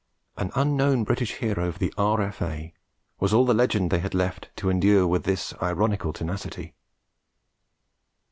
[0.35, 2.73] 'An Unknown British Hero of the R.F.A.'
[3.19, 6.73] was all the legend they had left to endure with this ironical tenacity.